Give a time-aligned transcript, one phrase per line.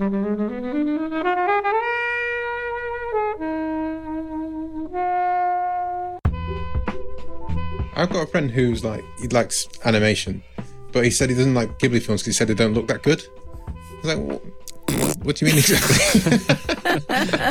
[0.00, 0.06] I've
[8.10, 10.44] got a friend who's like he likes animation,
[10.92, 13.02] but he said he doesn't like Ghibli films because he said they don't look that
[13.02, 13.26] good.
[13.66, 16.38] I was like, what, what do you mean exactly?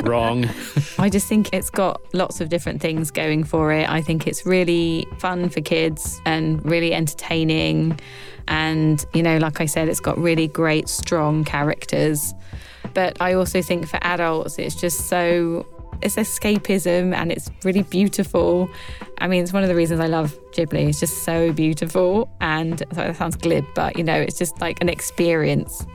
[0.09, 0.49] Wrong.
[0.97, 3.89] I just think it's got lots of different things going for it.
[3.89, 7.99] I think it's really fun for kids and really entertaining.
[8.47, 12.33] And, you know, like I said, it's got really great, strong characters.
[12.93, 15.65] But I also think for adults, it's just so
[16.01, 18.69] it's escapism and it's really beautiful.
[19.19, 20.89] I mean, it's one of the reasons I love Ghibli.
[20.89, 22.29] It's just so beautiful.
[22.41, 25.85] And sorry, that sounds glib, but you know, it's just like an experience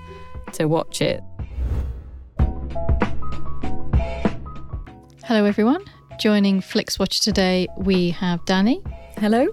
[0.52, 1.22] to watch it.
[5.24, 5.84] Hello, everyone.
[6.18, 8.82] Joining Flix Watcher today, we have Danny.
[9.18, 9.48] Hello.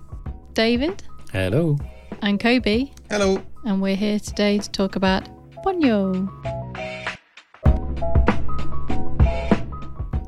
[0.53, 1.03] David.
[1.31, 1.77] Hello.
[2.21, 2.91] And Kobe.
[3.09, 3.41] Hello.
[3.65, 5.27] And we're here today to talk about
[5.63, 6.27] Ponyo.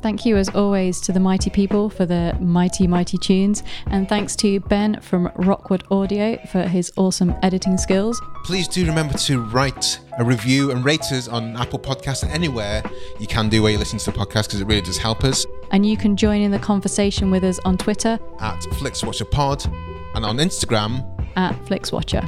[0.01, 3.61] Thank you, as always, to the mighty people for the mighty, mighty tunes.
[3.85, 8.19] And thanks to Ben from Rockwood Audio for his awesome editing skills.
[8.43, 12.81] Please do remember to write a review and rate us on Apple Podcasts and anywhere
[13.19, 15.45] you can do where you listen to the podcast because it really does help us.
[15.71, 20.37] And you can join in the conversation with us on Twitter at FlixWatcherPod and on
[20.37, 22.27] Instagram at FlixWatcher.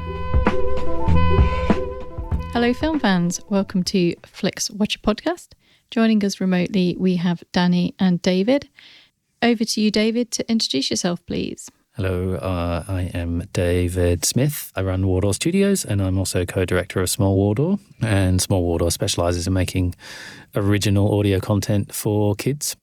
[2.54, 3.42] Hello, film fans.
[3.50, 5.50] Welcome to Flix Watcher Podcast.
[5.92, 8.70] Joining us remotely, we have Danny and David.
[9.42, 11.70] Over to you, David, to introduce yourself, please.
[11.96, 14.72] Hello, uh, I am David Smith.
[14.76, 17.80] I run Wardour Studios and I'm also co director of Small Wardour.
[18.02, 19.96] And Small Wardour specializes in making
[20.56, 22.76] original audio content for kids.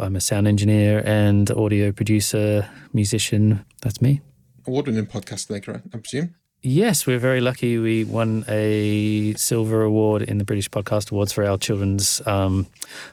[0.00, 3.64] I'm a sound engineer and audio producer, musician.
[3.82, 4.20] That's me.
[4.68, 6.34] Award winning podcast maker, I presume.
[6.60, 7.78] Yes, we're very lucky.
[7.78, 12.66] We won a silver award in the British Podcast Awards for our children's um,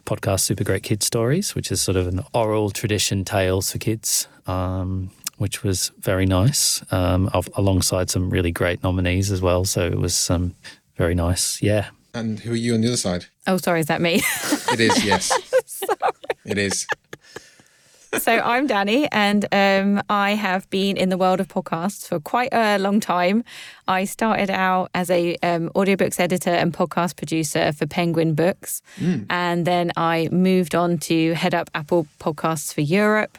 [0.05, 4.27] podcast, Super Great Kids Stories, which is sort of an oral tradition tales for kids,
[4.47, 9.63] um, which was very nice, um, of, alongside some really great nominees as well.
[9.63, 10.55] So it was um,
[10.97, 11.61] very nice.
[11.61, 11.87] Yeah.
[12.13, 13.27] And who are you on the other side?
[13.47, 14.15] Oh, sorry, is that me?
[14.73, 15.31] it is, yes.
[15.65, 16.11] sorry.
[16.45, 16.85] it is
[18.17, 22.49] so I'm Danny, and um, I have been in the world of podcasts for quite
[22.51, 23.43] a long time.
[23.87, 29.25] I started out as a um, audiobooks editor and podcast producer for Penguin Books, mm.
[29.29, 33.37] and then I moved on to head up Apple Podcasts for Europe.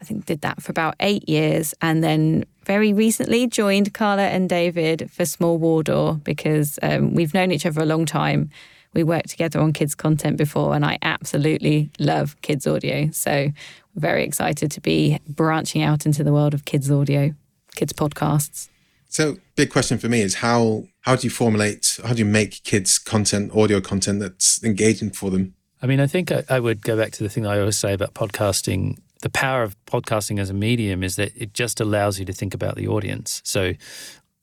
[0.00, 4.48] I think did that for about eight years, and then very recently joined Carla and
[4.48, 8.50] David for Small Wardour because um, we've known each other a long time
[8.96, 13.10] we worked together on kids content before and I absolutely love kids audio.
[13.12, 13.52] So
[13.96, 17.34] very excited to be branching out into the world of kids audio,
[17.74, 18.68] kids podcasts.
[19.08, 22.62] So, big question for me is how how do you formulate, how do you make
[22.64, 25.54] kids content, audio content that's engaging for them?
[25.80, 27.92] I mean, I think I, I would go back to the thing I always say
[27.92, 28.98] about podcasting.
[29.22, 32.54] The power of podcasting as a medium is that it just allows you to think
[32.54, 33.40] about the audience.
[33.44, 33.74] So,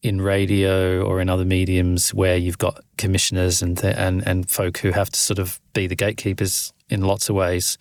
[0.02, 4.78] in radio or in other mediums where you've got commissioners and th- and and folk
[4.80, 7.78] who have to sort of be the gatekeepers in lots of ways,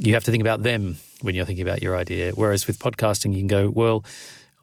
[0.00, 2.32] you have to think about them when you're thinking about your idea.
[2.32, 4.02] Whereas with podcasting, you can go, well,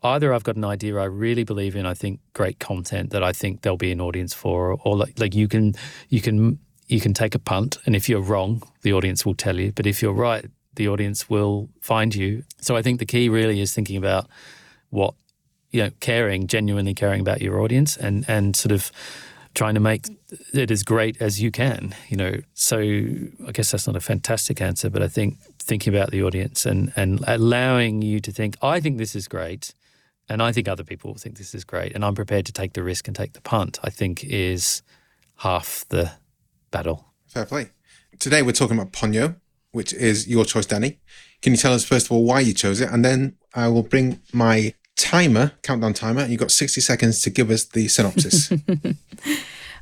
[0.03, 3.33] either I've got an idea I really believe in, I think great content that I
[3.33, 5.75] think there'll be an audience for, or, like, like you can
[6.09, 9.59] you can you can take a punt, and if you're wrong, the audience will tell
[9.59, 9.71] you.
[9.73, 10.45] But if you're right,
[10.75, 12.43] the audience will find you.
[12.59, 14.27] So I think the key really is thinking about
[14.89, 15.13] what
[15.71, 18.91] you know, caring, genuinely caring about your audience, and and sort of
[19.57, 20.05] trying to make
[20.53, 21.95] it as great as you can.
[22.09, 26.11] You know, so I guess that's not a fantastic answer, but I think thinking about
[26.11, 29.73] the audience and and allowing you to think, I think this is great,
[30.29, 32.83] and I think other people think this is great, and I'm prepared to take the
[32.83, 33.79] risk and take the punt.
[33.83, 34.83] I think is
[35.37, 36.11] half the
[36.71, 37.05] battle.
[37.25, 37.71] Fair play.
[38.19, 39.35] Today we're talking about Ponyo,
[39.71, 40.99] which is your choice, Danny.
[41.41, 43.83] Can you tell us first of all why you chose it, and then I will
[43.83, 46.21] bring my timer, countdown timer.
[46.21, 48.51] and You've got sixty seconds to give us the synopsis.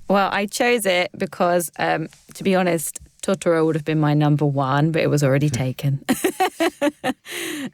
[0.07, 4.45] Well, I chose it because, um, to be honest, Totoro would have been my number
[4.45, 6.03] one, but it was already taken.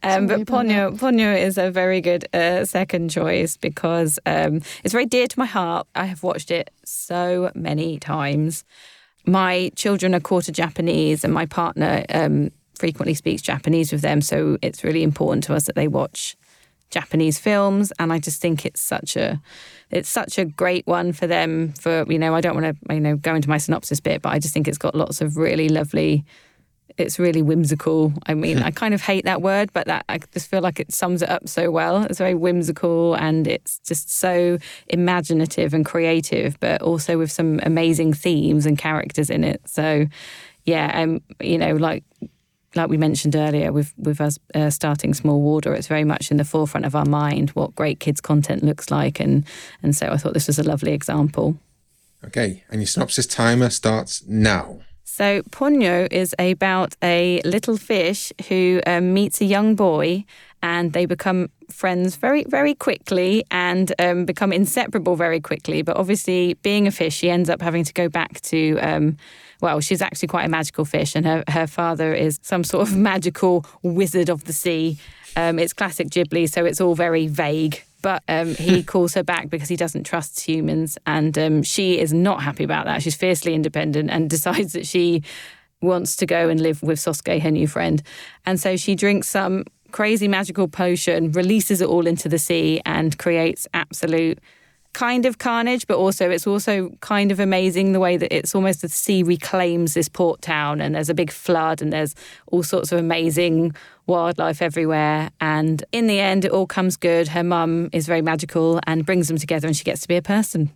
[0.01, 5.05] um, but Ponyo, Ponyo is a very good uh, second choice because um, it's very
[5.05, 5.87] dear to my heart.
[5.93, 8.63] I have watched it so many times.
[9.25, 14.57] My children are quarter Japanese, and my partner um, frequently speaks Japanese with them, so
[14.61, 16.37] it's really important to us that they watch
[16.91, 19.41] Japanese films, and I just think it's such a
[19.91, 21.73] it's such a great one for them.
[21.73, 24.29] For you know, I don't want to you know go into my synopsis bit, but
[24.29, 26.25] I just think it's got lots of really lovely.
[26.97, 28.13] It's really whimsical.
[28.25, 30.93] I mean, I kind of hate that word, but that I just feel like it
[30.93, 32.03] sums it up so well.
[32.03, 34.57] It's very whimsical and it's just so
[34.87, 39.61] imaginative and creative, but also with some amazing themes and characters in it.
[39.65, 40.07] So,
[40.65, 42.03] yeah, um, you know, like
[42.75, 46.37] like we mentioned earlier, with with us uh, starting Small Wardour, it's very much in
[46.37, 49.45] the forefront of our mind what great kids content looks like, and
[49.83, 51.57] and so I thought this was a lovely example.
[52.25, 54.79] okay, and your synopsis timer starts now.
[55.03, 60.23] So Ponyo is about a little fish who um, meets a young boy,
[60.63, 65.81] and they become friends very, very quickly and um, become inseparable very quickly.
[65.81, 68.77] But obviously, being a fish, she ends up having to go back to.
[68.79, 69.17] Um,
[69.61, 72.97] well, she's actually quite a magical fish, and her, her father is some sort of
[73.11, 74.97] magical wizard of the sea.
[75.35, 77.83] Um, it's classic Ghibli, so it's all very vague.
[78.01, 82.11] But um, he calls her back because he doesn't trust humans, and um, she is
[82.11, 83.03] not happy about that.
[83.03, 85.23] She's fiercely independent and decides that she
[85.81, 88.03] wants to go and live with Sosuke, her new friend.
[88.45, 93.17] And so she drinks some crazy magical potion, releases it all into the sea, and
[93.17, 94.39] creates absolute
[94.93, 98.81] kind of carnage, but also it's also kind of amazing the way that it's almost
[98.81, 102.15] the sea reclaims this port town and there's a big flood and there's
[102.47, 103.73] all sorts of amazing
[104.07, 105.29] wildlife everywhere.
[105.39, 107.29] And in the end, it all comes good.
[107.29, 110.21] Her mum is very magical and brings them together and she gets to be a
[110.21, 110.71] person.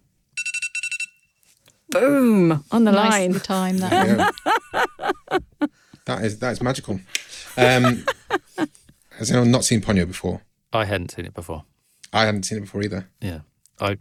[1.89, 2.63] Boom!
[2.71, 3.31] On the line.
[3.31, 4.33] Nicely time that.
[4.73, 5.19] Yeah.
[6.05, 6.99] that is that is magical.
[7.57, 8.05] Um,
[9.11, 10.41] has anyone not seen Ponyo before?
[10.73, 11.63] I hadn't seen it before.
[12.11, 13.07] I hadn't seen it before either.
[13.21, 13.41] Yeah,
[13.79, 13.97] I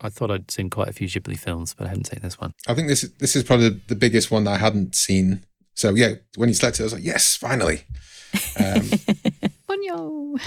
[0.00, 2.52] I thought I'd seen quite a few Ghibli films, but I hadn't seen this one.
[2.66, 5.44] I think this is this is probably the biggest one that I hadn't seen.
[5.74, 7.84] So yeah, when you selected, it, I was like, yes, finally.
[8.58, 8.82] Um,
[9.68, 10.38] Ponyo.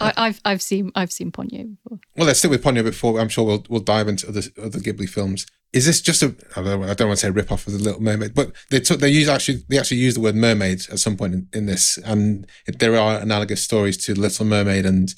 [0.00, 1.98] I, I've I've seen I've seen Ponyo before.
[2.16, 3.20] well, let's stick with Ponyo before.
[3.20, 5.46] I'm sure we'll we'll dive into other other Ghibli films.
[5.72, 6.34] Is this just a?
[6.56, 8.80] I don't, I don't want to say rip off of the Little Mermaid, but they
[8.80, 11.66] took they use actually they actually use the word mermaid at some point in, in
[11.66, 15.14] this, and there are analogous stories to Little Mermaid and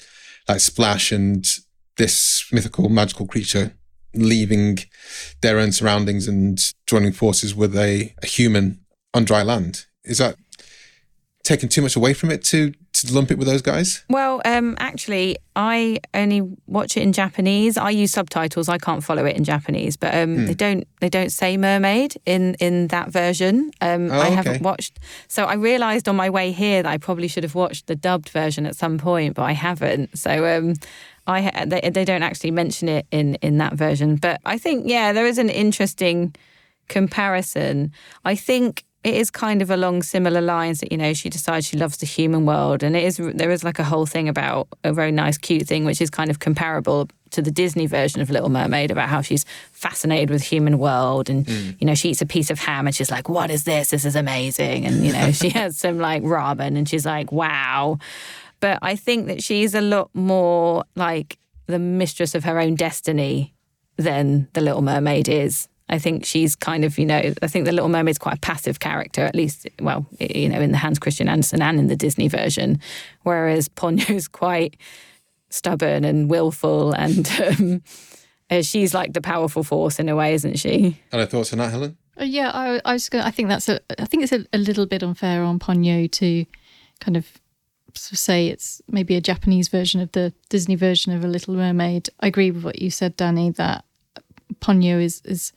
[0.47, 1.47] like Splash and
[1.97, 3.73] this mythical magical creature
[4.15, 4.79] leaving
[5.41, 8.79] their own surroundings and joining forces with a, a human
[9.13, 9.85] on dry land.
[10.03, 10.35] Is that
[11.43, 14.03] taking too much away from it to to lump it with those guys?
[14.09, 17.77] Well, um, actually, I only watch it in Japanese.
[17.77, 18.67] I use subtitles.
[18.67, 22.55] I can't follow it in Japanese, but um, they don't they don't say mermaid in
[22.55, 23.71] in that version.
[23.79, 24.35] Um, Oh, I okay.
[24.35, 24.99] haven't watched.
[25.27, 28.29] So I realised on my way here that I probably should have watched the dubbed
[28.29, 30.17] version at some point, but I haven't.
[30.17, 30.73] So.
[31.29, 35.13] I they, they don't actually mention it in in that version, but I think yeah,
[35.13, 36.35] there is an interesting
[36.87, 37.91] comparison.
[38.25, 41.77] I think it is kind of along similar lines that you know she decides she
[41.77, 44.91] loves the human world, and it is there is like a whole thing about a
[44.91, 48.49] very nice, cute thing, which is kind of comparable to the Disney version of Little
[48.49, 51.71] Mermaid about how she's fascinated with human world, and hmm.
[51.79, 53.91] you know she eats a piece of ham and she's like, "What is this?
[53.91, 57.99] This is amazing!" And you know she has some like ramen and she's like, "Wow."
[58.59, 61.37] But I think that she's a lot more like
[61.67, 63.53] the mistress of her own destiny
[63.97, 65.67] than the Little Mermaid is.
[65.89, 68.79] I think she's kind of, you know, I think the Little Mermaid's quite a passive
[68.79, 72.27] character, at least, well, you know, in the Hans Christian Andersen and in the Disney
[72.27, 72.79] version,
[73.23, 74.77] whereas Ponyo's quite
[75.49, 77.81] stubborn and willful, and um,
[78.51, 80.97] uh, she's like the powerful force in a way, isn't she?
[81.11, 81.97] Any thoughts on that, Helen?
[82.19, 83.23] Uh, yeah, I, I was going.
[83.23, 83.79] I think that's a.
[83.99, 86.45] I think it's a, a little bit unfair on Ponyo to
[86.99, 87.38] kind of
[87.95, 91.55] sort of say it's maybe a Japanese version of the Disney version of A Little
[91.55, 92.09] Mermaid.
[92.19, 93.49] I agree with what you said, Danny.
[93.51, 93.83] That
[94.61, 95.53] Ponyo is is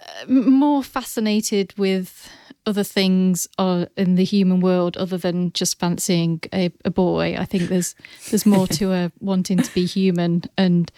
[0.00, 2.28] uh, more fascinated with
[2.66, 7.36] other things uh, in the human world other than just fancying a, a boy.
[7.38, 7.94] I think there's
[8.30, 10.90] there's more to her wanting to be human and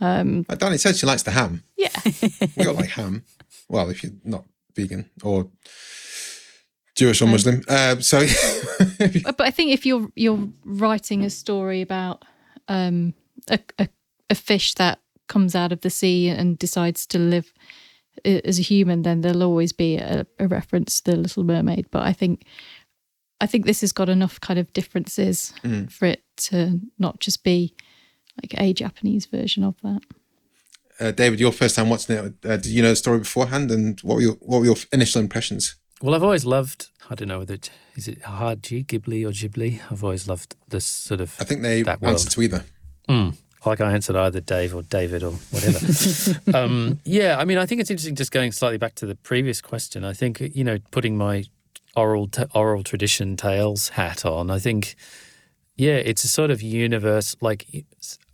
[0.00, 1.62] Like Danny said, she likes the ham.
[1.76, 1.88] yeah.
[2.56, 3.22] We all like ham.
[3.68, 5.48] Well, if you're not vegan or
[6.96, 7.62] Jewish or Muslim.
[7.68, 8.20] Uh, so
[8.98, 12.24] but I think if you're you're writing a story about
[12.68, 13.14] um,
[13.48, 13.88] a, a
[14.30, 14.98] a fish that
[15.28, 17.52] comes out of the sea and decides to live
[18.24, 21.86] as a human, then there'll always be a, a reference to the Little Mermaid.
[21.90, 22.44] But I think
[23.40, 25.52] I think this has got enough kind of differences
[25.90, 27.74] for it to not just be
[28.42, 30.00] like a Japanese version of that.
[30.98, 34.00] Uh, David, your first time watching it, uh, did you know the story beforehand, and
[34.00, 35.76] what were your what were your initial impressions?
[36.02, 36.88] Well, I've always loved.
[37.08, 39.80] I don't know whether it, is it hard G Ghibli or Ghibli.
[39.90, 41.34] I've always loved this sort of.
[41.40, 42.12] I think they That world.
[42.14, 42.64] answered to either.
[43.08, 43.36] Mm.
[43.64, 45.78] Like I answered either Dave or David or whatever.
[46.56, 48.14] um, yeah, I mean, I think it's interesting.
[48.14, 51.44] Just going slightly back to the previous question, I think you know, putting my
[51.96, 54.50] oral t- oral tradition tales hat on.
[54.50, 54.94] I think,
[55.76, 57.36] yeah, it's a sort of universe.
[57.40, 57.66] Like,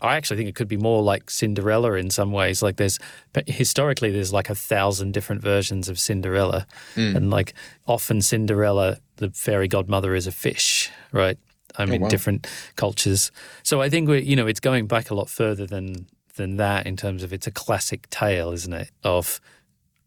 [0.00, 2.62] I actually think it could be more like Cinderella in some ways.
[2.62, 2.98] Like, there's
[3.46, 7.16] historically there's like a thousand different versions of Cinderella, hmm.
[7.16, 7.54] and like
[7.86, 11.38] often Cinderella, the fairy godmother is a fish, right?
[11.76, 12.08] I oh, mean, wow.
[12.08, 12.46] different
[12.76, 13.32] cultures.
[13.62, 16.06] So I think we're you know, it's going back a lot further than
[16.36, 19.40] than that in terms of it's a classic tale, isn't it, of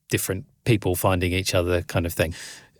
[0.09, 2.33] different people finding each other, kind of thing.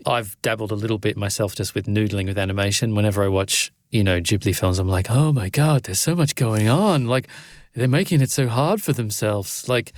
[0.06, 2.96] I've dabbled a little bit myself just with noodling with animation.
[2.96, 6.36] Whenever I watch, you know, Ghibli films, I'm like, oh my god, there's so much
[6.36, 7.08] going on.
[7.08, 7.30] Like
[7.74, 9.70] they're making it so hard for themselves.
[9.70, 9.94] Like,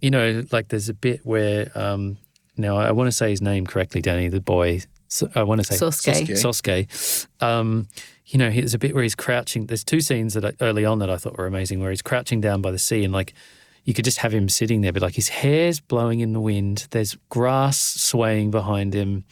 [0.00, 2.16] you know, like there's a bit where um,
[2.56, 4.80] now I want to say his name correctly, Danny, the boy.
[5.08, 6.26] So I want to say Sosuke.
[6.28, 6.88] Sosuke.
[6.88, 7.26] Sosuke.
[7.42, 7.86] Um,
[8.24, 9.66] you know, there's a bit where he's crouching.
[9.66, 12.40] There's two scenes that I, early on that I thought were amazing, where he's crouching
[12.40, 13.34] down by the sea and like
[13.84, 16.88] you could just have him sitting there, but like his hair's blowing in the wind.
[16.92, 19.24] There's grass swaying behind him.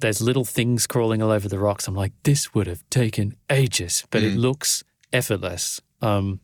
[0.00, 1.86] There's little things crawling all over the rocks.
[1.88, 5.80] I'm like, this would have taken ages, but it looks effortless.
[6.02, 6.40] Um,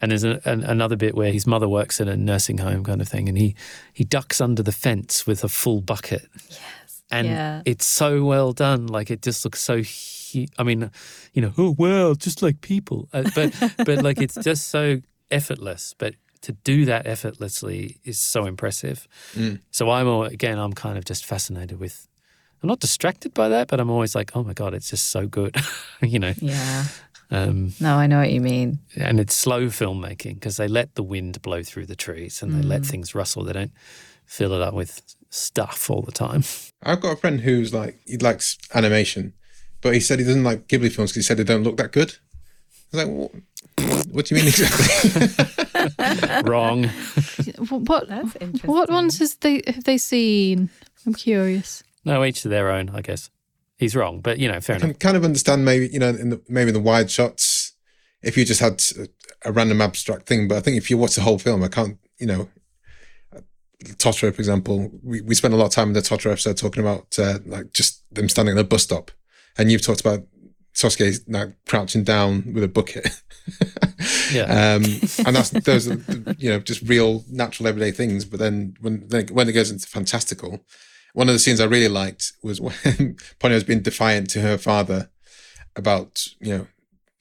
[0.00, 3.00] and there's a, an, another bit where his mother works in a nursing home kind
[3.00, 3.54] of thing, and he
[3.92, 6.28] he ducks under the fence with a full bucket.
[6.50, 7.62] Yes, and Yeah.
[7.64, 8.86] it's so well done.
[8.88, 9.82] Like it just looks so.
[9.82, 10.90] Hu- I mean,
[11.32, 13.54] you know, oh well, just like people, uh, but
[13.86, 15.00] but like it's just so
[15.30, 15.94] effortless.
[15.96, 19.08] But to do that effortlessly is so impressive.
[19.70, 22.06] So I'm all, again, I'm kind of just fascinated with.
[22.66, 25.28] I'm not distracted by that, but I'm always like, oh my god, it's just so
[25.28, 25.54] good,
[26.02, 26.32] you know.
[26.38, 26.86] Yeah.
[27.30, 28.80] Um, No, I know what you mean.
[28.96, 32.66] and it's slow filmmaking because they let the wind blow through the trees and they
[32.66, 33.44] let things rustle.
[33.44, 33.70] They don't
[34.24, 36.42] fill it up with stuff all the time.
[36.82, 39.32] I've got a friend who's like he likes animation,
[39.80, 41.92] but he said he doesn't like Ghibli films because he said they don't look that
[41.92, 42.16] good.
[42.92, 45.44] I was like, what, what do you mean exactly?
[46.50, 46.88] Wrong.
[47.68, 48.70] What what, That's interesting.
[48.72, 50.68] what ones has they have they seen?
[51.06, 51.84] I'm curious.
[52.06, 53.30] No, each to their own, I guess.
[53.76, 54.88] He's wrong, but you know, fair enough.
[54.88, 57.74] I can kind of understand maybe you know in the maybe in the wide shots
[58.22, 58.82] if you just had
[59.44, 61.98] a, random abstract thing, but I think if you watch the whole film, I can't
[62.18, 62.48] you know.
[63.84, 66.82] Totoro, for example, we, we spent a lot of time in the Totoro episode talking
[66.82, 69.10] about uh, like just them standing at a bus stop,
[69.58, 70.26] and you've talked about
[70.74, 73.08] Sosuke now crouching down with a bucket.
[74.32, 74.74] Yeah.
[74.74, 74.84] um,
[75.24, 76.02] and that's those are
[76.36, 78.24] you know just real natural everyday things.
[78.24, 80.64] But then when then when it goes into fantastical,
[81.16, 82.74] one of the scenes I really liked was when
[83.40, 85.08] Ponyo's being defiant to her father
[85.74, 86.66] about you know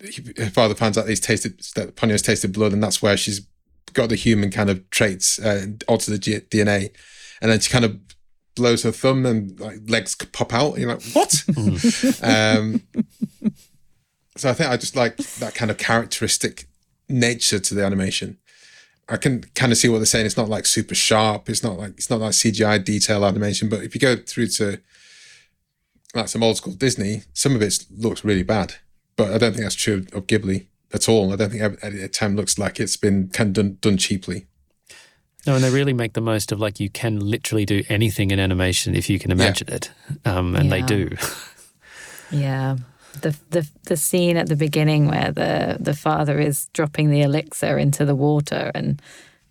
[0.03, 3.47] he- her father finds out he's tasted that Ponyo's tasted blood, and that's where she's
[3.93, 6.93] got the human kind of traits uh, the G- DNA,
[7.41, 7.97] and then she kind of
[8.55, 10.73] blows her thumb and like legs pop out.
[10.73, 11.41] And you're like, what?
[12.21, 12.81] um,
[14.35, 16.67] so I think I just like that kind of characteristic
[17.07, 18.39] nature to the animation.
[19.07, 20.25] I can kind of see what they're saying.
[20.25, 21.49] It's not like super sharp.
[21.49, 23.69] It's not like it's not like CGI detail animation.
[23.69, 24.79] But if you go through to
[26.15, 28.75] like some old school Disney, some of it looks really bad.
[29.15, 31.31] But I don't think that's true of Ghibli at all.
[31.31, 34.47] I don't think at any time looks like it's been kind of done, done cheaply.
[35.45, 38.39] No, and they really make the most of like you can literally do anything in
[38.39, 39.91] animation if you can imagine it,
[40.25, 41.15] um, and they do.
[42.31, 42.77] Yeah.
[43.21, 47.77] The, the the scene at the beginning where the, the father is dropping the elixir
[47.77, 49.01] into the water and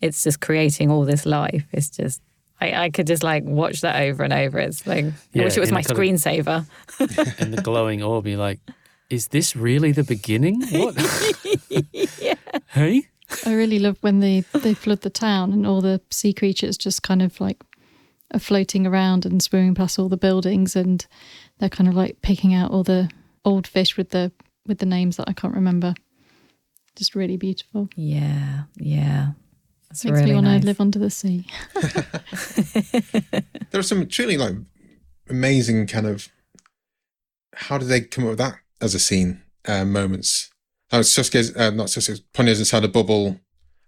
[0.01, 1.65] it's just creating all this life.
[1.73, 2.21] It's just
[2.61, 4.59] I, I could just like watch that over and over.
[4.59, 5.11] It's like I
[5.45, 6.67] wish it was my a of- screensaver.
[7.41, 8.61] and the glowing orb, you're like,
[9.11, 10.63] is this really the beginning?
[10.71, 10.95] What?
[12.69, 13.07] Hey?
[13.47, 17.03] I really love when they they flood the town and all the sea creatures just
[17.03, 17.63] kind of like
[18.33, 21.07] are floating around and swimming past all the buildings and
[21.59, 23.09] they're kind of like picking out all the
[23.45, 24.33] old fish with the
[24.67, 25.95] with the names that I can't remember.
[26.97, 27.89] Just really beautiful.
[27.97, 29.33] Yeah, yeah.
[29.91, 30.61] It's Makes really me want nice.
[30.61, 31.47] to live under the sea.
[33.71, 34.55] There are some truly like
[35.29, 36.29] amazing kind of.
[37.55, 40.51] How did they come up with that as a scene uh, moments?
[40.93, 42.21] Oh, Sasuke's uh, not Sasuke.
[42.33, 43.41] Ponyo's inside a bubble.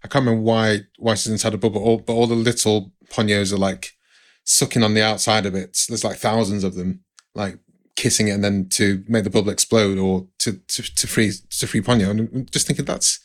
[0.02, 1.82] I can't remember why why she's inside a bubble.
[1.82, 3.92] All, but all the little Ponyos are like
[4.44, 5.78] sucking on the outside of it.
[5.88, 7.58] There's like thousands of them, like
[7.96, 11.66] kissing it, and then to make the bubble explode or to to, to free to
[11.66, 12.10] free Ponyo.
[12.10, 13.20] And I'm just thinking that's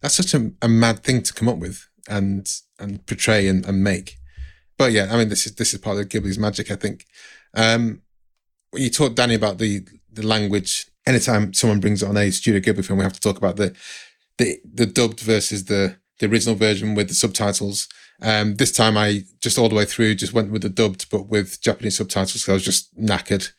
[0.00, 1.86] that's such a, a mad thing to come up with.
[2.08, 4.18] and and portray and, and make.
[4.78, 7.06] But yeah, I mean, this is this is part of Ghibli's magic, I think.
[7.54, 8.02] Um,
[8.74, 12.98] you talked Danny about the the language, anytime someone brings on a Studio Ghibli film,
[12.98, 13.74] we have to talk about the
[14.38, 17.88] the the dubbed versus the the original version with the subtitles.
[18.22, 21.28] Um, this time I just all the way through just went with the dubbed, but
[21.28, 23.52] with Japanese subtitles because I was just knackered.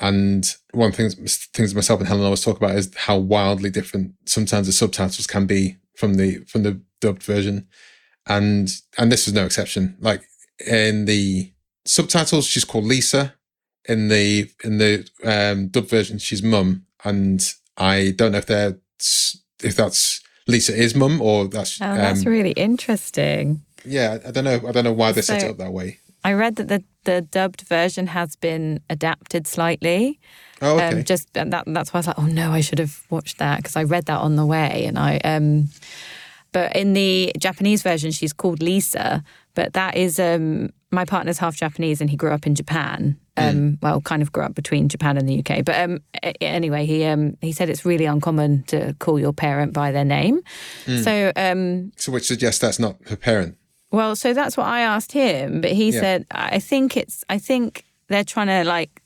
[0.00, 3.70] And one of the things, things myself and Helen always talk about is how wildly
[3.70, 7.68] different sometimes the subtitles can be from the from the dubbed version,
[8.26, 9.96] and and this was no exception.
[10.00, 10.24] Like
[10.66, 11.52] in the
[11.84, 13.34] subtitles, she's called Lisa.
[13.86, 17.40] In the in the um, dubbed version, she's Mum, and
[17.76, 18.78] I don't know if they're
[19.62, 21.80] if that's Lisa is Mum or that's.
[21.80, 23.62] Oh, that's um, really interesting.
[23.84, 24.60] Yeah, I don't know.
[24.66, 25.98] I don't know why they set it up that way.
[26.24, 30.18] I read that the, the dubbed version has been adapted slightly.
[30.60, 30.98] Oh, okay.
[30.98, 33.38] Um, just and that, that's why I was like, oh no, I should have watched
[33.38, 34.84] that because I read that on the way.
[34.86, 35.68] And I, um,
[36.52, 39.22] but in the Japanese version, she's called Lisa.
[39.54, 43.18] But that is um, my partner's half Japanese and he grew up in Japan.
[43.36, 45.64] Um, Well, kind of grew up between Japan and the UK.
[45.64, 45.98] But um,
[46.40, 50.40] anyway, he um, he said it's really uncommon to call your parent by their name.
[50.86, 53.56] So um, so which suggests that's not her parent.
[53.94, 56.00] Well, so that's what I asked him, but he Yeah.
[56.00, 59.02] said, I think it's, I think they're trying to like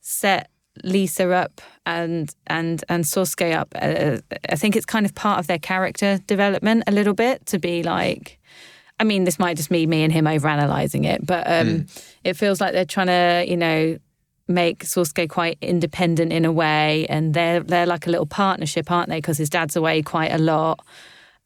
[0.00, 0.48] set
[0.82, 3.68] Lisa up and and and Sosuke up.
[3.80, 4.18] Uh,
[4.48, 7.82] I think it's kind of part of their character development a little bit to be
[7.82, 8.38] like.
[9.00, 11.86] I mean, this might just be me and him overanalyzing it, but um,
[12.22, 13.98] it feels like they're trying to, you know,
[14.46, 19.08] make Sosuke quite independent in a way, and they're they're like a little partnership, aren't
[19.08, 19.18] they?
[19.18, 20.78] Because his dad's away quite a lot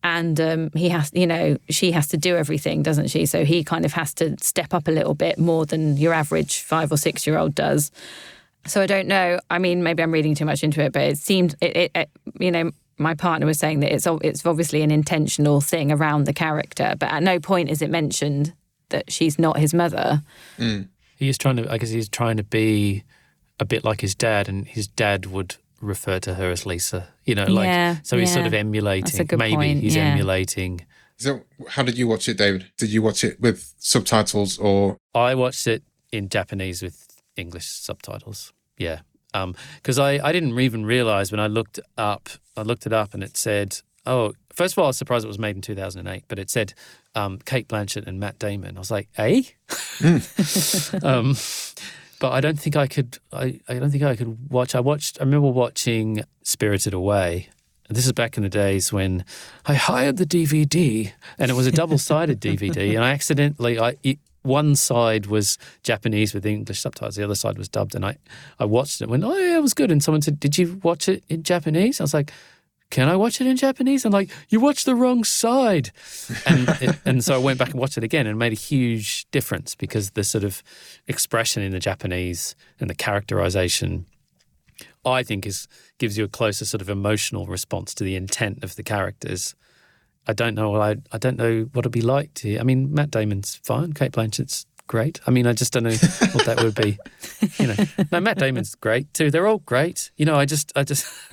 [0.02, 3.26] and um, he has, you know, she has to do everything, doesn't she?
[3.26, 6.61] So he kind of has to step up a little bit more than your average
[6.61, 7.90] five or six year old does.
[8.67, 9.40] So I don't know.
[9.50, 12.11] I mean, maybe I'm reading too much into it, but it seemed, it, it, it,
[12.38, 16.33] you know, my partner was saying that it's it's obviously an intentional thing around the
[16.33, 18.52] character, but at no point is it mentioned
[18.88, 20.23] that she's not his mother.
[21.17, 23.05] He is trying to, I guess he's trying to be
[23.61, 27.08] a bit like his dad, and his dad would refer to her as Lisa.
[27.25, 29.04] You know, like Yeah, so he's sort of emulating.
[29.04, 30.04] That's a good maybe point, he's yeah.
[30.04, 30.86] emulating.
[31.17, 32.67] So how did you watch it, David?
[32.76, 38.52] Did you watch it with subtitles or I watched it in Japanese with English subtitles.
[38.76, 39.00] Yeah,
[39.32, 43.23] because I I didn't even realize when I looked up, I looked it up and
[43.23, 46.38] it said, oh, first of all, I was surprised it was made in 2008, but
[46.38, 46.75] it said
[47.14, 48.76] um, Cate Blanchett and Matt Damon.
[48.76, 49.43] I was like, eh?
[51.02, 51.36] um,
[52.21, 53.19] but I don't think I could.
[53.33, 54.75] I, I don't think I could watch.
[54.75, 55.19] I watched.
[55.21, 57.49] I remember watching Spirited Away.
[57.89, 59.25] And this is back in the days when
[59.65, 63.97] I hired the DVD, and it was a double-sided DVD, and I accidentally I.
[64.02, 68.17] It, one side was Japanese with English subtitles, the other side was dubbed, and I,
[68.59, 69.04] I watched it.
[69.04, 69.91] and Went, oh yeah, it was good.
[69.91, 72.33] And someone said, "Did you watch it in Japanese?" I was like,
[72.91, 75.91] "Can I watch it in Japanese?" I'm like, "You watched the wrong side,"
[76.47, 78.57] and it, and so I went back and watched it again, and it made a
[78.57, 80.63] huge difference because the sort of
[81.07, 84.07] expression in the Japanese and the characterization,
[85.05, 88.77] I think, is gives you a closer sort of emotional response to the intent of
[88.77, 89.55] the characters.
[90.27, 90.81] I don't know.
[90.81, 92.59] I I don't know what it'd be like to.
[92.59, 93.93] I mean, Matt Damon's fine.
[93.93, 95.21] Cate Blanchett's great.
[95.27, 95.91] I mean, I just don't know
[96.33, 96.99] what that would be.
[97.59, 97.75] You know,
[98.13, 99.31] no, Matt Damon's great too.
[99.31, 100.11] They're all great.
[100.17, 101.07] You know, I just, I just,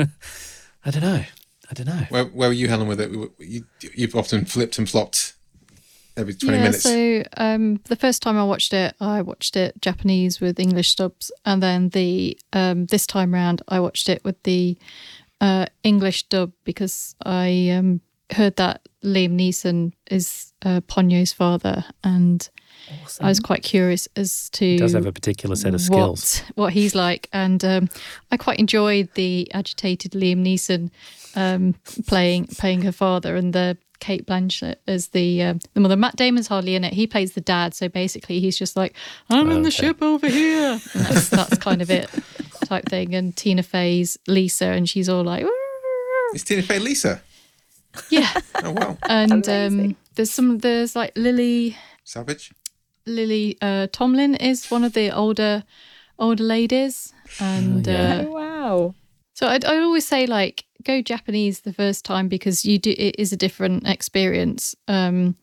[0.85, 1.23] I don't know.
[1.69, 2.05] I don't know.
[2.09, 3.11] where, where were you, Helen, with it?
[3.39, 5.33] You, you've often flipped and flopped
[6.17, 6.83] every 20 yeah, minutes.
[6.83, 11.31] so um, the first time I watched it, I watched it Japanese with English subs,
[11.45, 14.77] and then the um, this time round, I watched it with the
[15.41, 22.47] uh, English dub because I um, heard that Liam Neeson is uh, Ponyo's father, and
[23.21, 26.39] I was quite curious as to He does have a particular set of skills.
[26.53, 27.29] what, what he's like.
[27.33, 27.89] And um,
[28.31, 30.91] I quite enjoyed the agitated Liam Neeson
[31.35, 31.75] um,
[32.07, 35.95] playing playing her father and the Cate Blanchett as the um, the mother.
[35.95, 36.93] Matt Damon's hardly in it.
[36.93, 38.95] He plays the dad, so basically he's just like,
[39.29, 39.87] "I'm in the Okay.
[39.87, 42.09] ship over here." And that's that's kind of it,
[42.65, 43.15] type thing.
[43.15, 45.45] And Tina Fey's Lisa, and she's all like,
[46.33, 47.21] It's Tina Fey Lisa.
[48.09, 48.31] "Yeah."
[48.63, 48.97] Oh, wow.
[49.07, 52.51] And um, there's some there's like Lily Savage.
[53.05, 55.63] Lily uh, Tomlin is one of the older
[56.17, 58.21] older ladies, and yeah.
[58.21, 58.95] uh, Oh, wow.
[59.33, 63.15] so I'd, I'd always say like go Japanese the first time because you do it
[63.19, 64.75] is a different experience.
[64.87, 65.35] Um,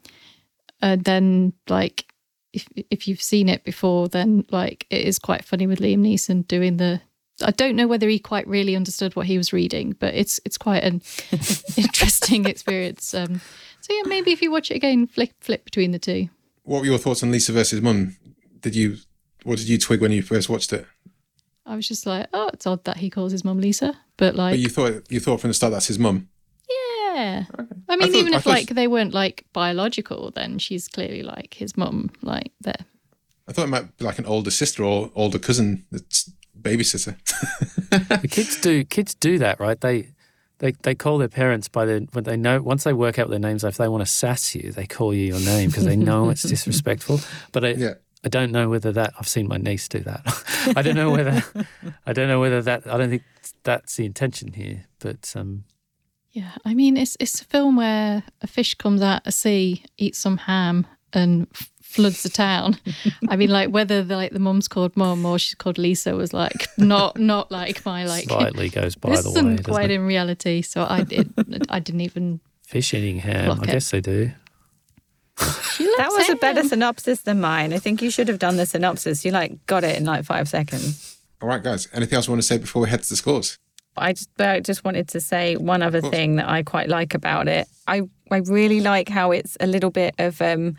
[0.80, 2.06] and then like
[2.52, 6.46] if if you've seen it before, then like it is quite funny with Liam Neeson
[6.48, 7.00] doing the.
[7.42, 10.58] I don't know whether he quite really understood what he was reading, but it's it's
[10.58, 11.02] quite an
[11.76, 13.14] interesting experience.
[13.14, 13.40] Um,
[13.80, 16.28] so yeah, maybe if you watch it again, flip flip between the two.
[16.64, 18.16] What were your thoughts on Lisa versus Mum?
[18.60, 18.98] Did you,
[19.42, 20.86] what did you twig when you first watched it?
[21.66, 24.52] I was just like, oh, it's odd that he calls his mum Lisa, but like,
[24.52, 26.28] But you thought, you thought from the start that's his mum.
[26.70, 27.44] yeah, Yeah.
[27.88, 31.22] I mean, thought- even I if like she- they weren't like biological, then she's clearly
[31.24, 32.84] like his mum, like there.
[33.48, 37.16] I thought it might be like an older sister or older cousin that's babysitter.
[38.22, 39.80] The kids do kids do that, right?
[39.80, 40.08] They
[40.58, 43.38] they they call their parents by their when they know once they work out their
[43.38, 43.64] names.
[43.64, 46.42] If they want to sass you, they call you your name because they know it's
[46.48, 47.20] disrespectful.
[47.52, 47.94] But I, Yeah.
[48.24, 50.22] I don't know whether that I've seen my niece do that.
[50.76, 51.42] I don't know whether
[52.06, 53.24] I don't know whether that I don't think
[53.64, 54.84] that's the intention here.
[55.00, 55.64] But um,
[56.30, 60.18] Yeah, I mean, it's it's a film where a fish comes out of sea, eats
[60.20, 62.76] some ham, and f- floods the town.
[63.28, 66.32] I mean, like whether the, like the mum's called mum or she's called Lisa was
[66.32, 68.24] like not not like my like.
[68.24, 69.36] slightly goes by this the way.
[69.38, 69.94] isn't quite it?
[69.94, 71.32] in reality, so I did.
[71.68, 72.40] I didn't even.
[72.66, 73.60] Fish eating ham.
[73.60, 74.32] I guess they do.
[75.38, 77.72] That was a better synopsis than mine.
[77.72, 79.24] I think you should have done the synopsis.
[79.24, 81.18] You like got it in like five seconds.
[81.40, 81.88] All right, guys.
[81.92, 83.58] Anything else you want to say before we head to the scores?
[83.96, 87.48] I just, I just wanted to say one other thing that I quite like about
[87.48, 87.66] it.
[87.86, 90.76] I, I really like how it's a little bit of um, that-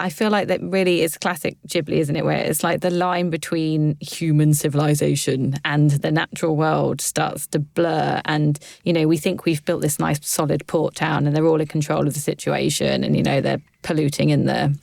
[0.00, 2.24] I feel like that really is classic Ghibli, isn't it?
[2.24, 8.20] Where it's like the line between human civilization and the natural world starts to blur.
[8.24, 11.60] And, you know, we think we've built this nice solid port town and they're all
[11.60, 14.76] in control of the situation and, you know, they're polluting in the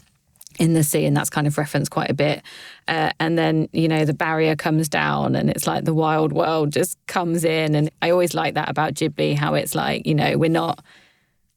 [0.59, 2.41] in the sea, and that's kind of referenced quite a bit.
[2.87, 6.71] Uh, and then, you know, the barrier comes down, and it's like the wild world
[6.71, 7.75] just comes in.
[7.75, 10.83] And I always like that about Ghibli, how it's like, you know, we're not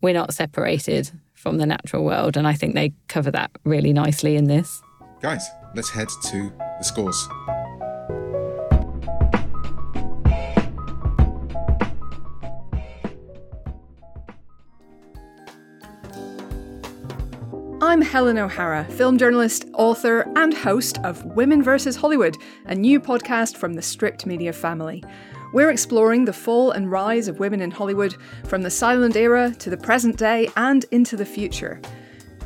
[0.03, 1.11] we're not separated
[1.41, 4.83] from the natural world, and I think they cover that really nicely in this.
[5.23, 7.29] Guys, let's head to the scores.
[17.83, 21.97] I'm Helen O'Hara, film journalist, author, and host of Women vs.
[21.97, 25.03] Hollywood, a new podcast from the Stripped Media family.
[25.53, 29.69] We're exploring the fall and rise of women in Hollywood from the silent era to
[29.69, 31.81] the present day and into the future.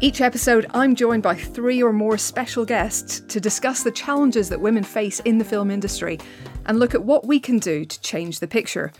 [0.00, 4.60] Each episode, I'm joined by three or more special guests to discuss the challenges that
[4.60, 6.18] women face in the film industry
[6.64, 8.90] and look at what we can do to change the picture.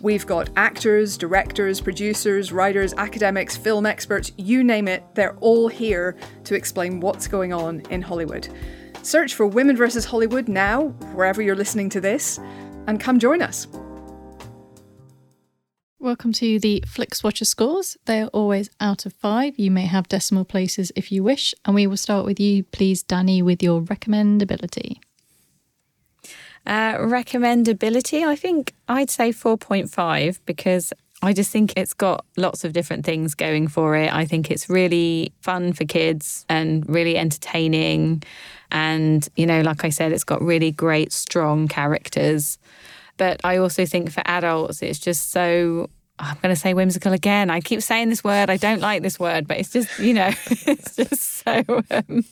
[0.00, 6.16] We've got actors, directors, producers, writers, academics, film experts, you name it, they're all here
[6.44, 8.48] to explain what's going on in Hollywood.
[9.02, 10.04] Search for Women vs.
[10.04, 12.40] Hollywood now, wherever you're listening to this,
[12.86, 13.66] and come join us.
[15.98, 17.96] Welcome to the Flix Watcher scores.
[18.06, 19.56] They are always out of five.
[19.56, 21.54] You may have decimal places if you wish.
[21.64, 24.96] And we will start with you, please, Danny, with your recommendability.
[26.66, 30.92] Uh, recommendability, I think I'd say 4.5 because
[31.22, 34.12] I just think it's got lots of different things going for it.
[34.12, 38.24] I think it's really fun for kids and really entertaining.
[38.72, 42.58] And, you know, like I said, it's got really great, strong characters.
[43.18, 45.88] But I also think for adults, it's just so.
[46.18, 47.50] I'm going to say whimsical again.
[47.50, 48.48] I keep saying this word.
[48.48, 52.24] I don't like this word, but it's just, you know, it's just so, um,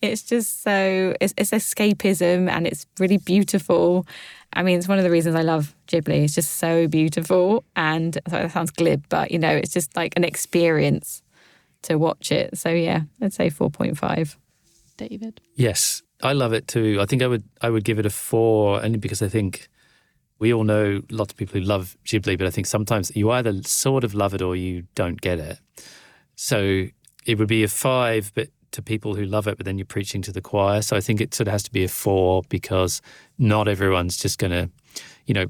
[0.00, 4.06] it's just so, it's, it's escapism and it's really beautiful.
[4.54, 6.24] I mean, it's one of the reasons I love Ghibli.
[6.24, 7.64] It's just so beautiful.
[7.74, 11.22] And sorry, that sounds glib, but, you know, it's just like an experience
[11.82, 12.56] to watch it.
[12.56, 14.36] So, yeah, I'd say 4.5.
[14.96, 15.40] David.
[15.54, 16.98] Yes, I love it too.
[17.00, 19.68] I think I would I would give it a four only because I think
[20.38, 23.62] we all know lots of people who love Ghibli, but I think sometimes you either
[23.62, 25.58] sort of love it or you don't get it.
[26.34, 26.86] So
[27.24, 30.20] it would be a five, but to people who love it, but then you're preaching
[30.22, 30.82] to the choir.
[30.82, 33.00] So I think it sort of has to be a four because
[33.38, 34.70] not everyone's just going to,
[35.24, 35.46] you know,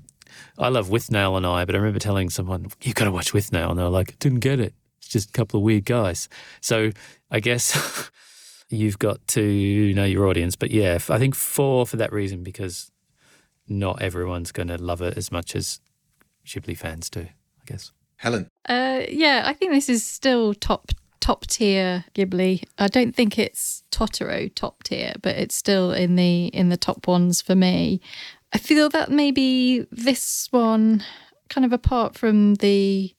[0.59, 3.53] I love Withnail and I, but I remember telling someone, you've got to watch With
[3.53, 3.71] Nail.
[3.71, 4.75] And they're like, didn't get it.
[4.99, 6.29] It's just a couple of weird guys.
[6.61, 6.93] So
[7.31, 8.11] I guess
[8.69, 10.57] you've got to know your audience.
[10.57, 12.91] But yeah, I think four for that reason because
[13.69, 15.81] not everyone's going to love it as much as
[16.45, 17.93] Ghibli fans do, I guess.
[18.17, 22.63] Helen, Uh, yeah, I think this is still top top tier Ghibli.
[22.79, 27.07] I don't think it's Totoro top tier, but it's still in the in the top
[27.07, 28.01] ones for me.
[28.53, 31.03] I feel that maybe this one,
[31.51, 33.13] kind of apart from the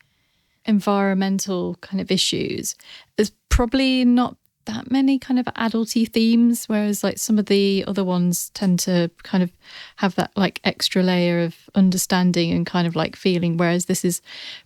[0.65, 2.75] environmental kind of issues,
[3.17, 8.03] is probably not that many kind of adulty themes, whereas like some of the other
[8.03, 9.51] ones tend to kind of
[9.97, 14.21] have that like extra layer of understanding and kind of like feeling, whereas this is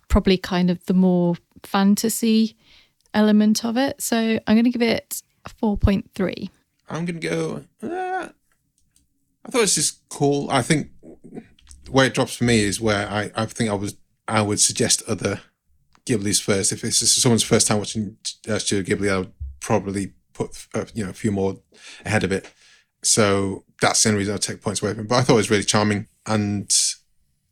[0.08, 2.56] probably kind of the more fantasy
[3.14, 4.00] element of it.
[4.00, 6.50] So I'm going to give it a 4.3.
[6.88, 7.64] I'm going to go.
[7.82, 8.28] Uh,
[9.44, 10.48] I thought it's just cool.
[10.50, 10.90] I think
[11.90, 13.96] where it drops for me is where I, I think I was
[14.28, 15.40] I would suggest other
[16.06, 16.72] Ghibli's first.
[16.72, 18.16] If it's someone's first time watching
[18.48, 21.56] uh, Studio Ghibli, I would probably put uh, you know a few more
[22.04, 22.52] ahead of it.
[23.02, 25.04] So that's the only reason I'll take points away from.
[25.04, 25.08] it.
[25.08, 26.70] But I thought it was really charming, and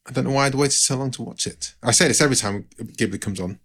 [0.07, 1.75] I don't know why I'd waited so long to watch it.
[1.83, 3.59] I say this every time Ghibli comes on,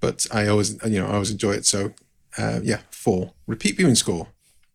[0.00, 1.66] but I always, you know, I always enjoy it.
[1.66, 1.92] So,
[2.38, 3.34] uh, yeah, four.
[3.46, 4.28] Repeat viewing score.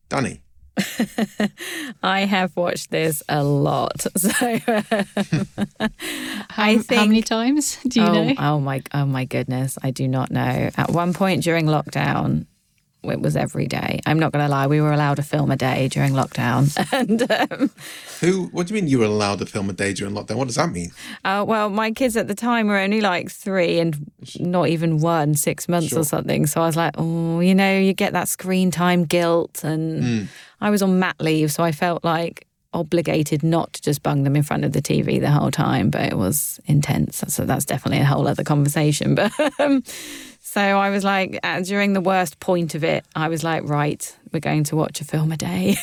[0.10, 0.42] Danny.
[2.04, 4.06] I have watched this a lot.
[4.18, 4.60] So
[6.50, 8.34] How, I think how many times do you oh, know?
[8.38, 10.70] oh my oh my goodness, I do not know.
[10.76, 12.46] At one point during lockdown,
[13.10, 14.00] it was every day.
[14.06, 17.30] I'm not going to lie, we were allowed to film a day during lockdown, and
[17.32, 17.72] um,
[18.22, 18.46] Who?
[18.48, 20.36] What do you mean you were allowed to film a day during lockdown?
[20.38, 20.92] What does that mean?
[21.24, 25.36] uh, well, my kids at the time were only like three and not even one,
[25.36, 26.00] six months Sure.
[26.00, 26.46] or something.
[26.46, 30.28] So I was like, oh, you know, you get that screen time guilt, and
[30.62, 34.36] I was on mat leave, so I felt like obligated not to just bung them
[34.36, 37.24] in front of the TV the whole time, but it was intense.
[37.30, 39.16] So that's definitely a whole other conversation.
[39.16, 39.82] But um,
[40.56, 44.18] so I was like, uh, during the worst point of it, I was like, right,
[44.32, 45.76] we're going to watch a film a day.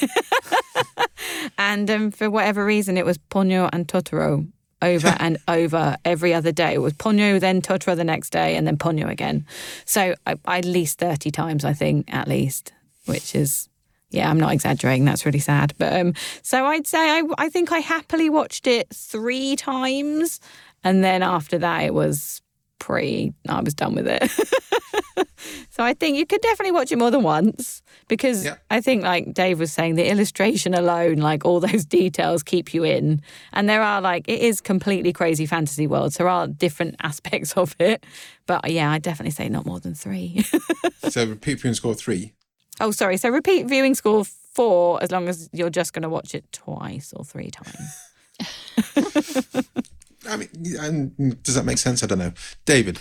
[1.59, 6.53] and um, for whatever reason, it was Ponyo and Totoro over and over every other
[6.53, 6.73] day.
[6.73, 9.45] It was Ponyo, then Totoro the next day, and then Ponyo again.
[9.85, 12.73] So I, at least 30 times, I think, at least,
[13.05, 13.69] which is
[14.09, 15.05] yeah, I'm not exaggerating.
[15.05, 15.75] That's really sad.
[15.77, 20.41] But um, so I'd say I, I think I happily watched it three times,
[20.83, 22.42] and then after that, it was
[22.83, 23.33] pretty.
[23.49, 24.29] I was done with it.
[25.71, 28.57] so I think you could definitely watch it more than once because Yeah.
[28.71, 32.83] I think, like Dave was saying, the illustration alone, like all those details, keep you
[32.83, 33.23] in.
[33.53, 36.13] And there are like it is completely crazy fantasy world.
[36.13, 38.05] So there are different aspects of it.
[38.47, 40.45] But uh, yeah, I definitely say not more than three.
[41.09, 42.33] So repeat viewing score three.
[42.81, 43.17] Oh, sorry.
[43.17, 47.13] So repeat viewing score four as long as you're just going to watch it twice
[47.17, 48.09] or three times.
[50.29, 52.03] I mean, does that make sense?
[52.03, 52.33] I don't know.
[52.65, 53.01] David.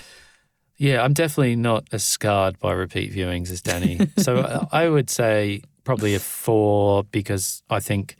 [0.77, 3.99] Yeah, I'm definitely not as scarred by repeat viewings as Danny.
[4.17, 8.15] so uh, I would say probably a four because I think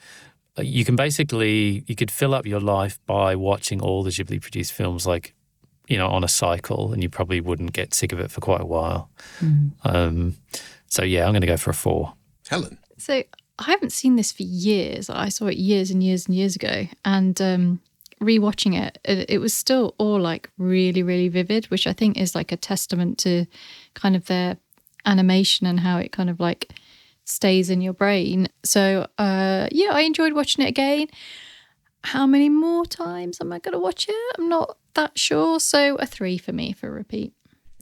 [0.58, 4.42] uh, you can basically you could fill up your life by watching all the Ghibli
[4.42, 5.34] produced films like
[5.88, 8.62] you know on a cycle, and you probably wouldn't get sick of it for quite
[8.62, 9.10] a while.
[9.84, 10.38] Um,
[10.86, 12.14] so yeah, I'm going to go for a four.
[12.48, 12.78] Helen.
[12.98, 13.24] So
[13.58, 15.10] I haven't seen this for years.
[15.10, 17.82] I saw it years and years and years ago, and um,
[18.22, 22.36] rewatching it, it, it was still all like really, really vivid, which I think is
[22.36, 23.46] like a testament to
[23.94, 24.58] kind of their
[25.06, 26.74] animation and how it kind of like
[27.26, 28.48] stays in your brain.
[28.64, 31.08] So uh, yeah, I enjoyed watching it again.
[32.04, 34.36] How many more times am I going to watch it?
[34.38, 35.60] I'm not that sure.
[35.60, 37.34] So a three for me for repeat.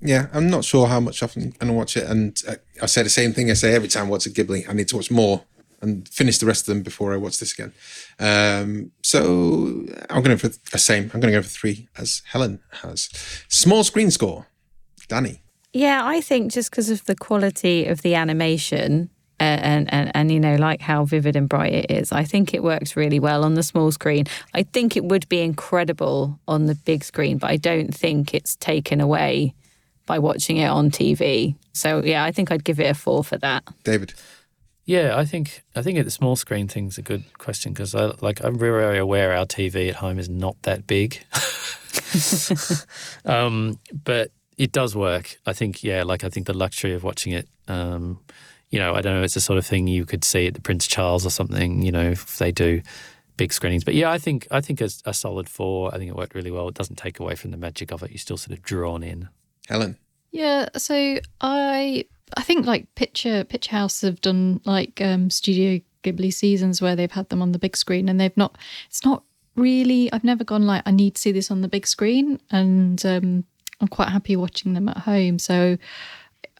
[0.01, 2.09] Yeah, I'm not sure how much often to watch it.
[2.09, 4.69] And uh, I say the same thing I say every time I watch a Ghibli.
[4.69, 5.43] I need to watch more
[5.81, 7.73] and finish the rest of them before I watch this again.
[8.19, 11.05] Um, so I'm going to go for the same.
[11.13, 13.09] I'm going to go for three as Helen has.
[13.47, 14.47] Small screen score.
[15.07, 15.41] Danny.
[15.73, 20.31] Yeah, I think just because of the quality of the animation uh, and, and, and,
[20.31, 23.45] you know, like how vivid and bright it is, I think it works really well
[23.45, 24.25] on the small screen.
[24.53, 28.55] I think it would be incredible on the big screen, but I don't think it's
[28.57, 29.53] taken away
[30.05, 31.55] by watching it on TV.
[31.73, 33.63] So yeah, I think I'd give it a four for that.
[33.83, 34.13] David.
[34.89, 38.43] Yeah, I think I think the small screen thing's a good question because I like
[38.43, 41.23] I'm very aware our TV at home is not that big,
[43.25, 45.37] um, but it does work.
[45.45, 47.47] I think yeah, like I think the luxury of watching it.
[47.67, 48.19] Um,
[48.71, 49.21] you know, I don't know.
[49.21, 51.83] It's the sort of thing you could see at the Prince Charles or something.
[51.83, 52.81] You know, if they do
[53.37, 53.83] big screenings.
[53.83, 55.93] But yeah, I think I think a, a solid four.
[55.93, 56.67] I think it worked really well.
[56.67, 58.09] It doesn't take away from the magic of it.
[58.09, 59.29] You're still sort of drawn in.
[59.67, 59.99] Helen.
[60.31, 62.05] Yeah, so I
[62.37, 67.11] I think like Picture Picture House have done like um, Studio Ghibli seasons where they've
[67.11, 68.57] had them on the big screen, and they've not.
[68.87, 69.23] It's not
[69.55, 70.11] really.
[70.11, 73.43] I've never gone like I need to see this on the big screen, and um,
[73.81, 75.39] I'm quite happy watching them at home.
[75.39, 75.77] So,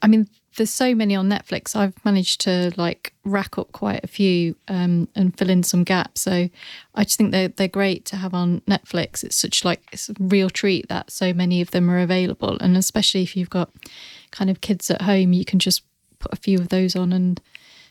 [0.01, 1.75] I mean, there's so many on Netflix.
[1.75, 6.21] I've managed to like rack up quite a few um, and fill in some gaps.
[6.21, 6.49] So
[6.95, 9.23] I just think they're they're great to have on Netflix.
[9.23, 12.75] It's such like it's a real treat that so many of them are available, and
[12.75, 13.71] especially if you've got
[14.31, 15.83] kind of kids at home, you can just
[16.19, 17.41] put a few of those on, and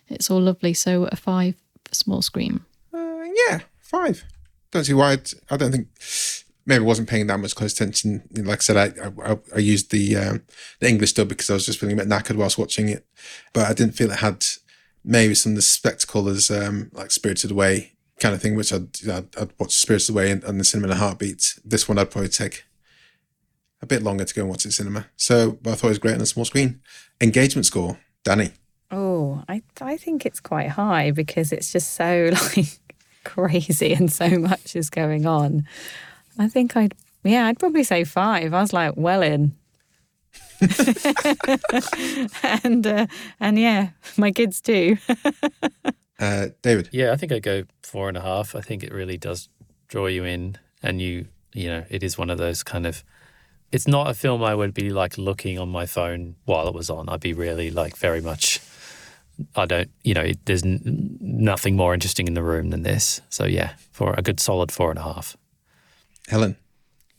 [0.08, 0.74] it's all lovely.
[0.74, 1.54] So a five
[1.92, 2.60] small screen.
[2.92, 4.24] Uh, yeah, five.
[4.70, 5.18] Don't see why.
[5.50, 5.88] I don't think
[6.68, 8.22] maybe wasn't paying that much close attention.
[8.37, 10.42] Like I said, I I, I used the um,
[10.78, 13.04] the English dub because I was just feeling a bit knackered whilst watching it,
[13.52, 14.44] but I didn't feel it had
[15.02, 19.09] maybe some of the spectacle as um, like Spirited Away kind of thing, which I'd
[19.09, 21.59] I'd, I'd watch Spirited Away and, and the cinema in a heartbeat.
[21.64, 22.64] This one I'd probably take
[23.81, 25.07] a bit longer to go and watch it in cinema.
[25.16, 26.81] So, but I thought it was great on a small screen.
[27.20, 28.52] Engagement score, Danny.
[28.90, 32.66] Oh, I I think it's quite high because it's just so like
[33.24, 35.66] crazy and so much is going on.
[36.38, 38.55] I think I'd yeah, I'd probably say five.
[38.55, 39.53] I was like well in.
[42.62, 43.07] and uh,
[43.40, 44.98] and yeah, my kids too.
[46.20, 46.88] Uh, David.
[46.90, 48.57] Yeah, I think I'd go four and a half.
[48.57, 49.48] I think it really does
[49.87, 53.05] draw you in, and you you know, it is one of those kind of.
[53.70, 56.90] It's not a film I would be like looking on my phone while it was
[56.90, 57.09] on.
[57.09, 58.61] I'd be really like very much.
[59.55, 63.20] I don't, you know, it, there's n- nothing more interesting in the room than this.
[63.29, 65.37] So yeah, for a good solid four and a half.
[66.28, 66.56] Helen.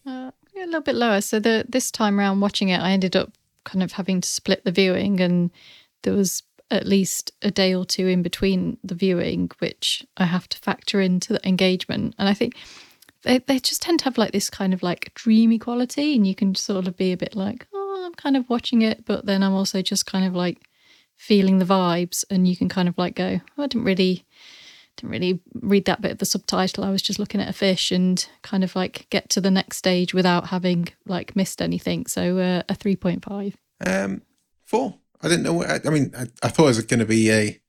[0.05, 1.21] Uh, a little bit lower.
[1.21, 3.31] So the this time around watching it, I ended up
[3.63, 5.51] kind of having to split the viewing, and
[6.03, 10.47] there was at least a day or two in between the viewing, which I have
[10.49, 12.15] to factor into the engagement.
[12.17, 12.55] And I think
[13.23, 16.35] they they just tend to have like this kind of like dreamy quality, and you
[16.35, 19.43] can sort of be a bit like, oh, I'm kind of watching it, but then
[19.43, 20.67] I'm also just kind of like
[21.15, 24.25] feeling the vibes, and you can kind of like go, oh, I didn't really
[24.99, 26.83] didn't really read that bit of the subtitle.
[26.83, 29.77] I was just looking at a fish and kind of like get to the next
[29.77, 32.05] stage without having like missed anything.
[32.07, 33.55] So uh, a three point five.
[33.85, 34.21] Um,
[34.65, 34.95] four.
[35.21, 35.53] I didn't know.
[35.53, 37.59] What, I, I mean, I, I thought it was going to be a.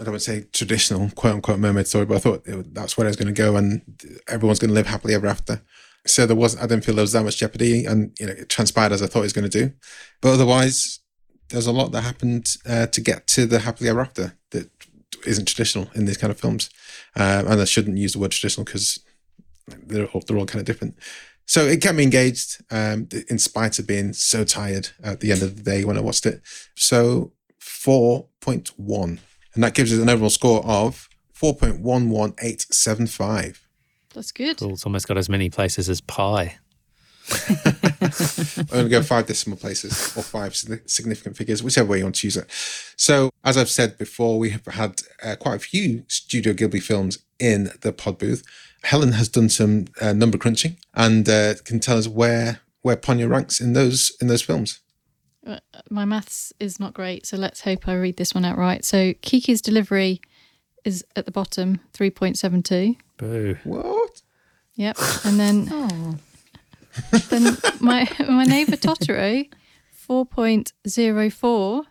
[0.00, 2.96] I don't want to say traditional quote unquote mermaid story, but I thought it, that's
[2.96, 3.82] where I was going to go, and
[4.28, 5.62] everyone's going to live happily ever after.
[6.06, 6.56] So there was.
[6.56, 9.06] I didn't feel there was that much jeopardy, and you know, it transpired as I
[9.06, 9.72] thought it was going to do.
[10.20, 11.00] But otherwise,
[11.48, 14.77] there's a lot that happened uh, to get to the happily ever after that
[15.26, 16.70] isn't traditional in these kind of films,
[17.16, 18.98] um, and I shouldn't use the word traditional because
[19.86, 20.96] they're all, they're all kind of different.
[21.46, 25.42] So it kept me engaged, um, in spite of being so tired at the end
[25.42, 26.42] of the day when I watched it.
[26.74, 29.20] So four point one,
[29.54, 33.66] and that gives us an overall score of four point one one eight seven five.
[34.14, 34.58] That's good.
[34.58, 34.72] Cool.
[34.72, 36.58] It's almost got as many places as pi.
[38.00, 42.16] I'm going to go five decimal places or five significant figures, whichever way you want
[42.16, 42.46] to use it.
[42.96, 47.18] So, as I've said before, we have had uh, quite a few Studio Ghibli films
[47.38, 48.44] in the pod booth.
[48.84, 53.28] Helen has done some uh, number crunching and uh, can tell us where where Ponyo
[53.28, 54.80] ranks in those in those films.
[55.46, 55.58] Uh,
[55.90, 58.84] my maths is not great, so let's hope I read this one out right.
[58.84, 60.20] So Kiki's delivery
[60.84, 62.96] is at the bottom, three point seven two.
[63.16, 63.56] Boo.
[63.64, 64.22] What?
[64.74, 65.68] Yep, and then.
[65.70, 66.18] Oh.
[67.30, 69.48] Then my my neighbour Totoro,
[69.90, 71.84] four point zero four,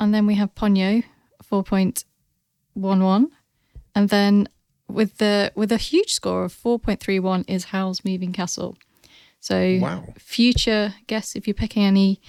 [0.00, 1.02] and then we have Ponyo,
[1.42, 2.04] four point
[2.74, 3.28] one one,
[3.94, 4.48] and then
[4.88, 8.76] with the with a huge score of four point three one is Howl's Moving Castle.
[9.40, 10.04] So Wow.
[10.18, 12.20] future guess if you're picking any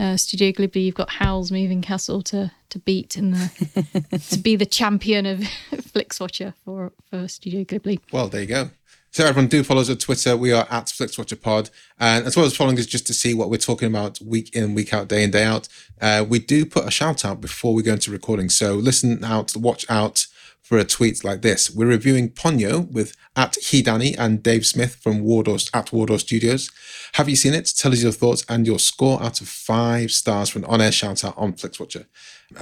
[0.00, 4.56] uh, Studio Ghibli, you've got Howl's Moving Castle to to beat in the to be
[4.56, 5.38] the champion of
[5.72, 8.00] Flixwatcher for for Studio Ghibli.
[8.12, 8.70] Well, there you go.
[9.16, 10.36] So everyone do follow us on Twitter.
[10.36, 11.70] We are at FlixWatcherPod.
[11.98, 14.74] And as well as following us just to see what we're talking about week in,
[14.74, 15.68] week out, day in, day out,
[16.02, 18.50] uh, we do put a shout out before we go into recording.
[18.50, 20.26] So listen out, watch out
[20.60, 21.70] for a tweet like this.
[21.70, 26.70] We're reviewing Ponyo with at Hidani and Dave Smith from Wardour, at Wardour Studios.
[27.14, 27.72] Have you seen it?
[27.74, 31.24] Tell us your thoughts and your score out of five stars for an on-air shout
[31.24, 32.04] out on FlixWatcher.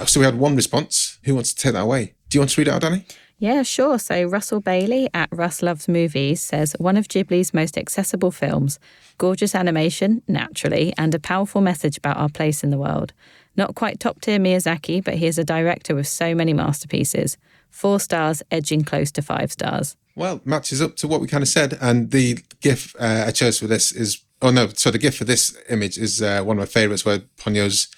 [0.05, 1.19] So we had one response.
[1.25, 2.15] Who wants to take that away?
[2.29, 3.05] Do you want to read it out, Danny?
[3.37, 3.99] Yeah, sure.
[3.99, 8.79] So Russell Bailey at Russ Loves Movies says one of Ghibli's most accessible films,
[9.17, 13.11] gorgeous animation, naturally, and a powerful message about our place in the world.
[13.57, 17.37] Not quite top tier Miyazaki, but he is a director with so many masterpieces.
[17.69, 19.97] Four stars, edging close to five stars.
[20.15, 21.77] Well, matches up to what we kind of said.
[21.81, 25.25] And the GIF uh, I chose for this is, oh no, so the GIF for
[25.25, 27.89] this image is uh, one of my favorites where Ponyo's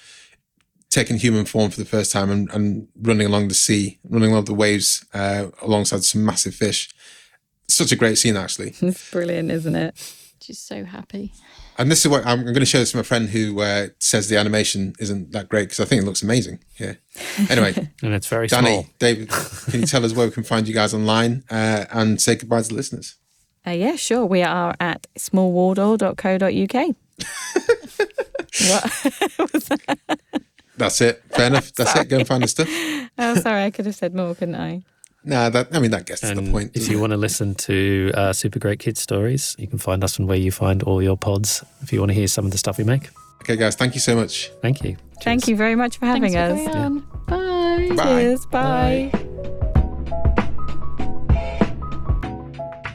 [0.97, 4.45] taking human form for the first time and, and running along the sea, running along
[4.45, 6.89] the waves uh, alongside some massive fish.
[7.67, 8.73] Such a great scene, actually.
[8.81, 9.93] It's brilliant, isn't it?
[10.41, 11.33] She's so happy.
[11.77, 13.88] And this is what I'm, I'm going to show this to my friend who uh,
[13.99, 16.60] says the animation isn't that great because I think it looks amazing.
[16.79, 16.93] Yeah.
[17.49, 18.86] Anyway, And it's very Danny, small.
[18.97, 19.29] David,
[19.69, 22.63] can you tell us where we can find you guys online uh, and say goodbye
[22.63, 23.15] to the listeners?
[23.67, 24.25] Uh, yeah, sure.
[24.25, 26.75] We are at smallwardour.co.uk.
[28.71, 29.53] what?
[29.53, 30.41] Was that?
[30.77, 31.23] That's it.
[31.31, 31.73] Fair enough.
[31.77, 32.09] That's it.
[32.09, 32.69] Go and find the stuff.
[33.19, 34.83] Oh, sorry, I could have said more, couldn't I?
[35.23, 36.71] No, that I mean that gets to the point.
[36.77, 37.01] if you it?
[37.01, 40.37] want to listen to uh, super great kids stories, you can find us on where
[40.37, 41.63] you find all your pods.
[41.81, 43.09] If you want to hear some of the stuff we make,
[43.41, 44.51] Okay, guys, thank you so much.
[44.61, 44.97] thank you.
[45.23, 46.67] Thank you very much for having Thanks us.
[46.67, 47.87] for coming on.
[47.89, 47.95] Bye.
[47.95, 48.03] Bye.
[48.03, 48.45] Cheers.
[48.45, 49.26] Bye.